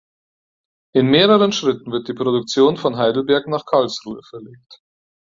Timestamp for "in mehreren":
0.95-1.51